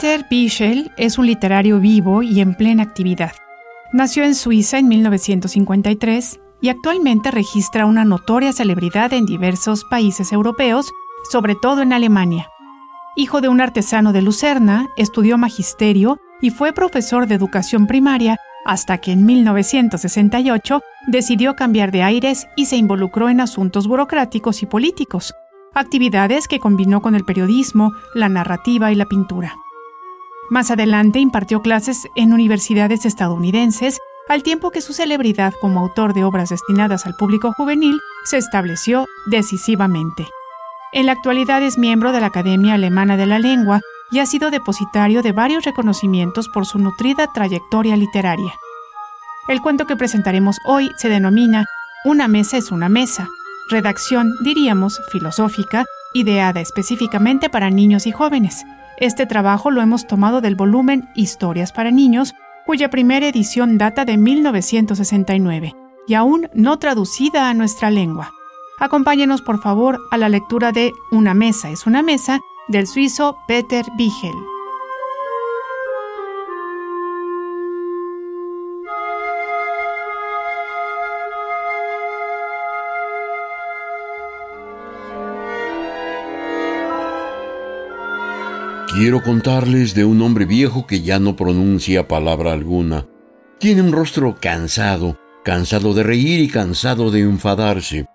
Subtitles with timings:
[0.00, 3.32] Peter Bichel es un literario vivo y en plena actividad.
[3.92, 10.90] Nació en Suiza en 1953 y actualmente registra una notoria celebridad en diversos países europeos,
[11.30, 12.48] sobre todo en Alemania.
[13.14, 18.96] Hijo de un artesano de Lucerna, estudió magisterio y fue profesor de educación primaria hasta
[18.96, 25.34] que en 1968 decidió cambiar de aires y se involucró en asuntos burocráticos y políticos,
[25.74, 29.56] actividades que combinó con el periodismo, la narrativa y la pintura.
[30.50, 36.24] Más adelante impartió clases en universidades estadounidenses, al tiempo que su celebridad como autor de
[36.24, 40.26] obras destinadas al público juvenil se estableció decisivamente.
[40.92, 44.50] En la actualidad es miembro de la Academia Alemana de la Lengua y ha sido
[44.50, 48.52] depositario de varios reconocimientos por su nutrida trayectoria literaria.
[49.46, 51.66] El cuento que presentaremos hoy se denomina
[52.04, 53.28] Una mesa es una mesa,
[53.68, 58.64] redacción, diríamos, filosófica, ideada específicamente para niños y jóvenes.
[59.00, 62.34] Este trabajo lo hemos tomado del volumen Historias para Niños,
[62.66, 65.74] cuya primera edición data de 1969
[66.06, 68.30] y aún no traducida a nuestra lengua.
[68.78, 73.86] Acompáñenos por favor a la lectura de Una mesa es una mesa del suizo Peter
[73.96, 74.34] Bichel.
[88.92, 93.06] Quiero contarles de un hombre viejo que ya no pronuncia palabra alguna.
[93.60, 98.06] Tiene un rostro cansado, cansado de reír y cansado de enfadarse.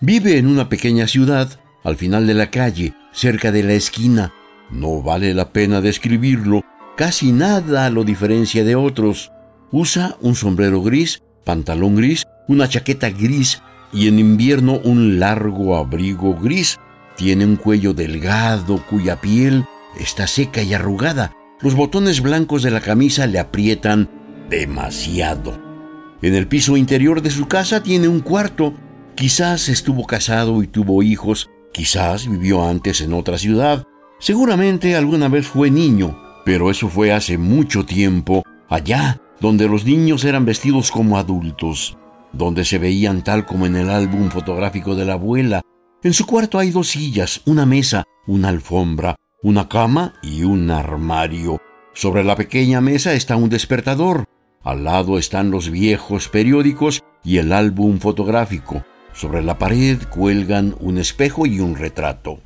[0.00, 1.50] Vive en una pequeña ciudad,
[1.84, 4.32] al final de la calle, cerca de la esquina.
[4.70, 6.62] No vale la pena describirlo,
[6.96, 9.32] casi nada lo diferencia de otros.
[9.70, 13.60] Usa un sombrero gris, pantalón gris, una chaqueta gris
[13.92, 16.78] y en invierno un largo abrigo gris.
[17.18, 19.66] Tiene un cuello delgado cuya piel
[19.98, 21.32] está seca y arrugada.
[21.60, 24.10] Los botones blancos de la camisa le aprietan
[24.50, 25.60] demasiado.
[26.22, 28.74] En el piso interior de su casa tiene un cuarto.
[29.14, 33.86] Quizás estuvo casado y tuvo hijos, Quizás vivió antes en otra ciudad,
[34.18, 40.24] seguramente alguna vez fue niño, pero eso fue hace mucho tiempo, allá donde los niños
[40.24, 41.96] eran vestidos como adultos,
[42.34, 45.62] donde se veían tal como en el álbum fotográfico de la abuela.
[46.02, 51.60] En su cuarto hay dos sillas, una mesa, una alfombra, una cama y un armario.
[51.94, 54.24] Sobre la pequeña mesa está un despertador.
[54.62, 58.84] Al lado están los viejos periódicos y el álbum fotográfico.
[59.12, 62.38] Sobre la pared cuelgan un espejo y un retrato.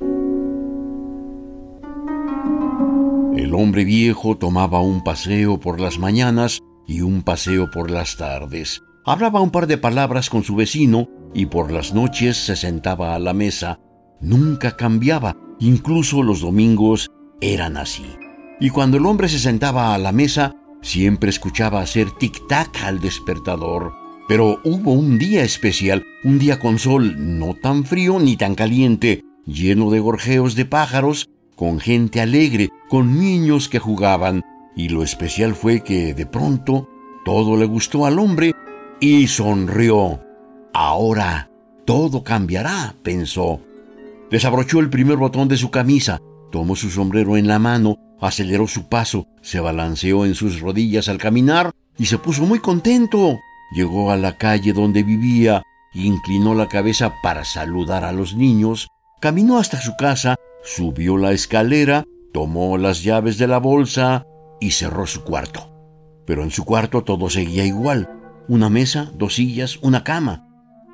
[3.37, 8.83] El hombre viejo tomaba un paseo por las mañanas y un paseo por las tardes.
[9.05, 13.19] Hablaba un par de palabras con su vecino y por las noches se sentaba a
[13.19, 13.79] la mesa.
[14.21, 18.06] Nunca cambiaba, incluso los domingos eran así.
[18.61, 23.93] Y cuando el hombre se sentaba a la mesa, siempre escuchaba hacer tic-tac al despertador.
[24.28, 29.22] Pero hubo un día especial, un día con sol no tan frío ni tan caliente,
[29.44, 34.43] lleno de gorjeos de pájaros, con gente alegre, con niños que jugaban,
[34.77, 36.88] y lo especial fue que de pronto
[37.25, 38.53] todo le gustó al hombre
[39.00, 40.21] y sonrió.
[40.75, 41.50] Ahora
[41.84, 43.61] todo cambiará, pensó.
[44.31, 46.20] Desabrochó el primer botón de su camisa,
[46.50, 51.19] tomó su sombrero en la mano, aceleró su paso, se balanceó en sus rodillas al
[51.19, 53.38] caminar y se puso muy contento.
[53.75, 55.62] Llegó a la calle donde vivía,
[55.94, 58.88] inclinó la cabeza para saludar a los niños,
[59.20, 64.26] caminó hasta su casa, subió la escalera, tomó las llaves de la bolsa
[64.61, 65.70] y cerró su cuarto.
[66.26, 68.11] Pero en su cuarto todo seguía igual,
[68.49, 70.45] una mesa, dos sillas, una cama.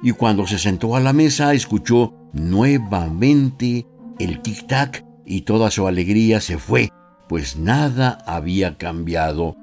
[0.02, 3.86] Y cuando se sentó a la mesa escuchó nuevamente
[4.18, 6.90] el tic-tac y toda su alegría se fue,
[7.28, 9.56] pues nada había cambiado.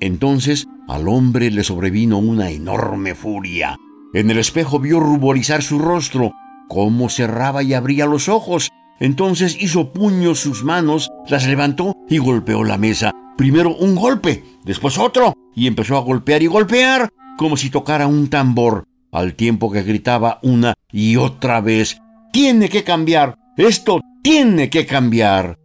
[0.00, 3.76] Entonces al hombre le sobrevino una enorme furia.
[4.12, 6.32] En el espejo vio ruborizar su rostro,
[6.68, 8.70] cómo cerraba y abría los ojos.
[9.00, 13.12] Entonces hizo puños sus manos, las levantó y golpeó la mesa.
[13.36, 18.28] Primero un golpe, después otro, y empezó a golpear y golpear, como si tocara un
[18.28, 18.84] tambor,
[19.14, 21.98] al tiempo que gritaba una y otra vez,
[22.32, 25.58] Tiene que cambiar, esto tiene que cambiar.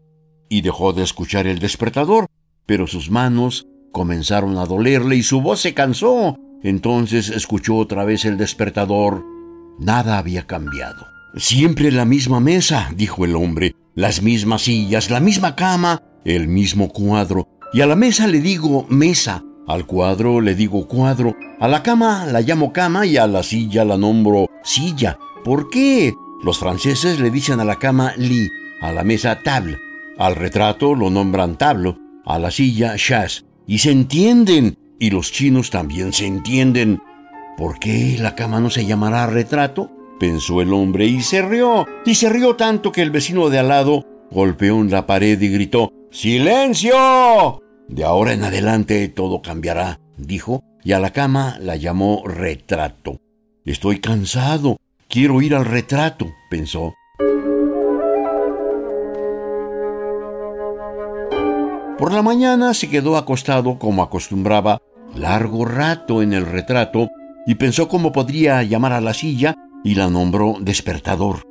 [0.51, 2.27] y dejó de escuchar el despertador,
[2.65, 6.37] pero sus manos comenzaron a dolerle y su voz se cansó.
[6.63, 9.23] Entonces escuchó otra vez el despertador.
[9.79, 11.05] Nada había cambiado.
[11.35, 16.89] Siempre la misma mesa, dijo el hombre, las mismas sillas, la misma cama, el mismo
[16.89, 17.47] cuadro.
[17.73, 22.25] Y a la mesa le digo mesa, al cuadro le digo cuadro, a la cama
[22.25, 25.19] la llamo cama y a la silla la nombro silla.
[25.43, 26.11] ¿Por qué?
[26.43, 28.51] Los franceses le dicen a la cama lit,
[28.81, 29.77] a la mesa table,
[30.17, 35.69] al retrato lo nombran tablo, a la silla chaise, y se entienden, y los chinos
[35.69, 36.99] también se entienden.
[37.55, 39.91] ¿Por qué la cama no se llamará retrato?
[40.19, 43.67] pensó el hombre y se rió, y se rió tanto que el vecino de al
[43.67, 47.61] lado golpeó en la pared y gritó ¡Silencio!
[47.89, 53.19] De ahora en adelante todo cambiará, dijo, y a la cama la llamó retrato.
[53.65, 54.77] Estoy cansado,
[55.07, 56.93] quiero ir al retrato, pensó.
[61.97, 64.81] Por la mañana se quedó acostado como acostumbraba
[65.15, 67.09] largo rato en el retrato
[67.47, 71.41] y pensó cómo podría llamar a la silla y la nombró despertador.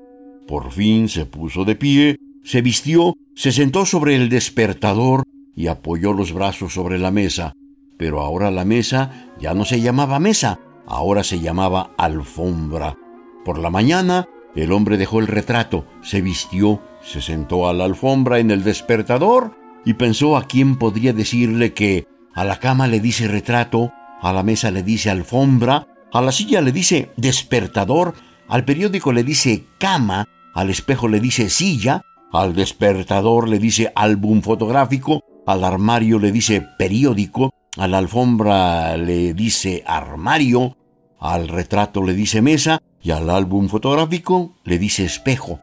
[0.46, 5.25] Por fin se puso de pie, se vistió, se sentó sobre el despertador
[5.58, 7.52] y apoyó los brazos sobre la mesa.
[7.96, 12.96] Pero ahora la mesa ya no se llamaba mesa, ahora se llamaba alfombra.
[13.44, 18.38] Por la mañana el hombre dejó el retrato, se vistió, se sentó a la alfombra
[18.38, 23.26] en el despertador y pensó a quién podría decirle que a la cama le dice
[23.26, 28.14] retrato, a la mesa le dice alfombra, a la silla le dice despertador,
[28.46, 32.02] al periódico le dice cama, al espejo le dice silla,
[32.32, 39.32] al despertador le dice álbum fotográfico, al armario le dice periódico, a la alfombra le
[39.32, 40.76] dice armario,
[41.18, 45.60] al retrato le dice mesa y al álbum fotográfico le dice espejo.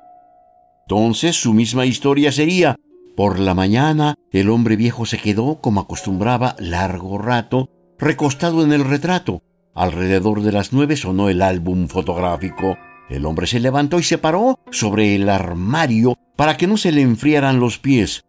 [0.87, 2.77] Entonces su misma historia sería
[3.15, 8.85] por la mañana el hombre viejo se quedó, como acostumbraba, largo rato, recostado en el
[8.85, 9.43] retrato.
[9.75, 12.75] Alrededor de las nueve sonó el álbum fotográfico.
[13.07, 17.03] El hombre se levantó y se paró sobre el armario para que no se le
[17.03, 18.25] enfriaran los pies.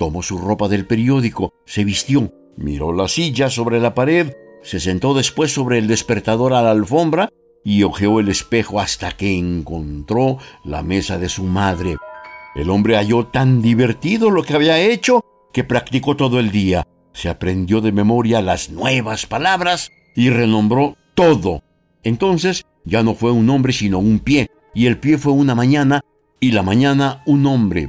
[0.00, 4.32] Tomó su ropa del periódico, se vistió, miró la silla sobre la pared,
[4.62, 7.28] se sentó después sobre el despertador a la alfombra
[7.66, 11.98] y hojeó el espejo hasta que encontró la mesa de su madre.
[12.54, 16.86] El hombre halló tan divertido lo que había hecho que practicó todo el día.
[17.12, 21.62] Se aprendió de memoria las nuevas palabras y renombró todo.
[22.04, 26.00] Entonces ya no fue un hombre sino un pie, y el pie fue una mañana,
[26.40, 27.88] y la mañana un hombre.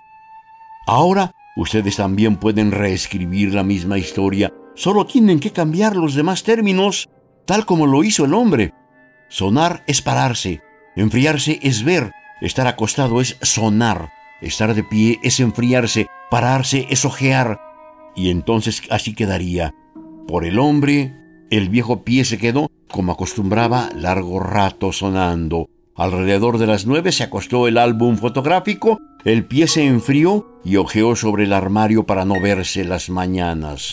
[0.85, 7.09] Ahora ustedes también pueden reescribir la misma historia, solo tienen que cambiar los demás términos,
[7.45, 8.73] tal como lo hizo el hombre.
[9.29, 10.61] Sonar es pararse,
[10.95, 12.11] enfriarse es ver,
[12.41, 14.11] estar acostado es sonar.
[14.41, 17.61] Estar de pie es enfriarse, pararse es ojear.
[18.15, 19.75] Y entonces así quedaría.
[20.27, 21.15] Por el hombre,
[21.51, 25.69] el viejo pie se quedó, como acostumbraba, largo rato sonando.
[25.95, 31.15] Alrededor de las nueve se acostó el álbum fotográfico, el pie se enfrió y ojeó
[31.15, 33.91] sobre el armario para no verse las mañanas.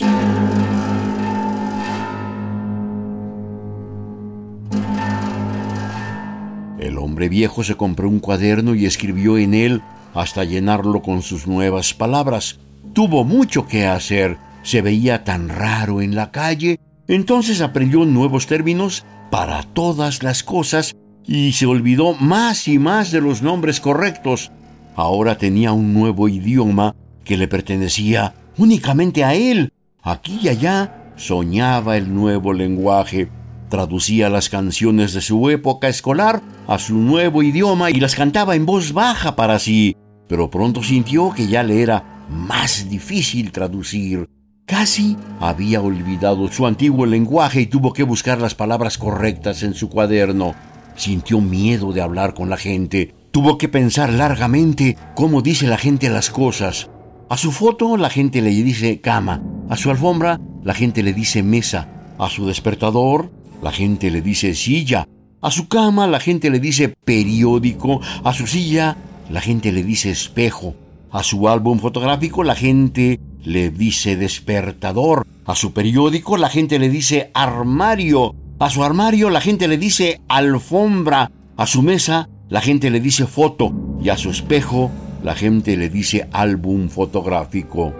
[6.79, 9.81] El hombre viejo se compró un cuaderno y escribió en él
[10.13, 12.59] hasta llenarlo con sus nuevas palabras.
[12.93, 16.79] Tuvo mucho que hacer, se veía tan raro en la calle,
[17.09, 20.95] entonces aprendió nuevos términos para todas las cosas
[21.29, 24.51] y se olvidó más y más de los nombres correctos.
[24.95, 29.71] Ahora tenía un nuevo idioma que le pertenecía únicamente a él.
[30.01, 33.29] Aquí y allá soñaba el nuevo lenguaje,
[33.69, 38.65] traducía las canciones de su época escolar a su nuevo idioma y las cantaba en
[38.65, 39.95] voz baja para sí
[40.29, 44.29] pero pronto sintió que ya le era más difícil traducir.
[44.67, 49.89] Casi había olvidado su antiguo lenguaje y tuvo que buscar las palabras correctas en su
[49.89, 50.53] cuaderno.
[50.99, 53.15] Sintió miedo de hablar con la gente.
[53.31, 56.89] Tuvo que pensar largamente cómo dice la gente las cosas.
[57.29, 61.41] A su foto la gente le dice cama, a su alfombra la gente le dice
[61.41, 61.87] mesa,
[62.17, 65.07] a su despertador la gente le dice silla,
[65.41, 68.97] a su cama la gente le dice periódico, a su silla
[69.29, 70.75] la gente le dice espejo.
[71.11, 75.25] A su álbum fotográfico la gente le dice despertador.
[75.45, 78.35] A su periódico la gente le dice armario.
[78.59, 81.31] A su armario la gente le dice alfombra.
[81.55, 83.73] A su mesa la gente le dice foto.
[84.01, 84.91] Y a su espejo
[85.23, 87.93] la gente le dice álbum fotográfico.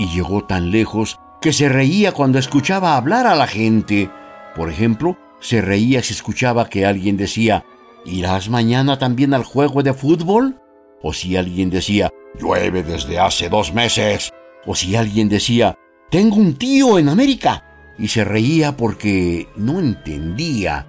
[0.00, 4.10] y llegó tan lejos que se reía cuando escuchaba hablar a la gente.
[4.56, 7.66] Por ejemplo, se reía si escuchaba que alguien decía,
[8.04, 10.60] ¿irás mañana también al juego de fútbol?
[11.02, 14.32] O si alguien decía, llueve desde hace dos meses.
[14.66, 15.76] O si alguien decía,
[16.10, 17.64] tengo un tío en América.
[17.98, 20.86] Y se reía porque no entendía.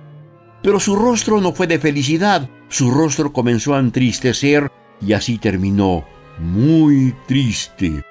[0.62, 6.06] Pero su rostro no fue de felicidad, su rostro comenzó a entristecer y así terminó
[6.40, 8.04] muy triste.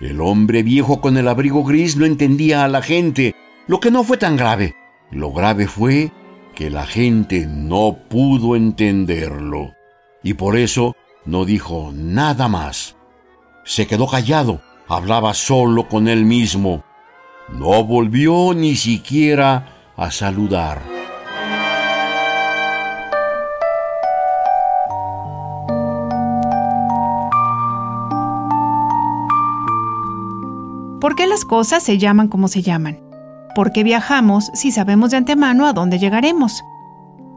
[0.00, 3.34] El hombre viejo con el abrigo gris no entendía a la gente,
[3.66, 4.74] lo que no fue tan grave.
[5.10, 6.12] Lo grave fue
[6.56, 9.74] que la gente no pudo entenderlo.
[10.22, 10.96] Y por eso
[11.26, 12.96] no dijo nada más.
[13.64, 16.82] Se quedó callado, hablaba solo con él mismo.
[17.52, 20.82] No volvió ni siquiera a saludar.
[31.00, 33.05] ¿Por qué las cosas se llaman como se llaman?
[33.56, 36.62] ¿Por qué viajamos si sabemos de antemano a dónde llegaremos?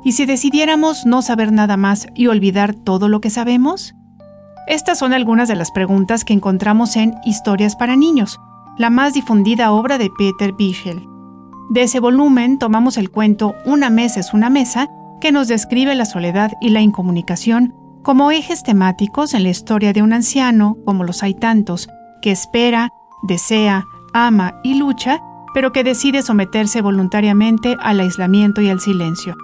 [0.04, 3.96] ¿Y si decidiéramos no saber nada más y olvidar todo lo que sabemos?
[4.68, 8.38] Estas son algunas de las preguntas que encontramos en Historias para Niños,
[8.78, 11.08] la más difundida obra de Peter Bichel.
[11.70, 14.90] De ese volumen tomamos el cuento Una mesa es una mesa,
[15.22, 17.74] que nos describe la soledad y la incomunicación
[18.04, 21.88] como ejes temáticos en la historia de un anciano, como los hay tantos,
[22.22, 22.90] que espera,
[23.24, 25.22] desea, ama y lucha,
[25.54, 29.36] pero que decide someterse voluntariamente al aislamiento y al silencio.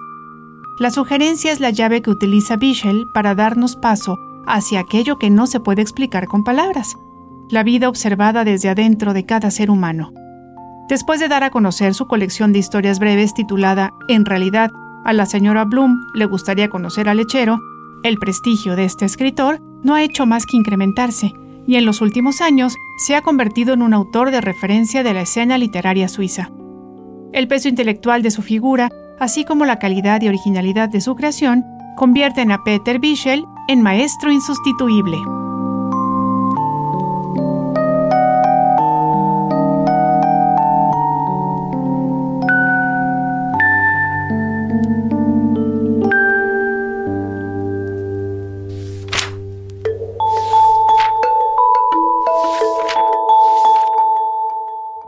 [0.78, 5.46] La sugerencia es la llave que utiliza Bichel para darnos paso hacia aquello que no
[5.46, 6.96] se puede explicar con palabras,
[7.50, 10.12] la vida observada desde adentro de cada ser humano.
[10.88, 14.70] Después de dar a conocer su colección de historias breves titulada En realidad,
[15.04, 17.58] a la señora Bloom le gustaría conocer al lechero,
[18.02, 21.32] el prestigio de este escritor no ha hecho más que incrementarse,
[21.66, 25.22] y en los últimos años se ha convertido en un autor de referencia de la
[25.22, 26.50] escena literaria suiza.
[27.32, 28.88] El peso intelectual de su figura,
[29.20, 31.64] así como la calidad y originalidad de su creación,
[31.96, 35.16] convierten a Peter Bichel en maestro insustituible.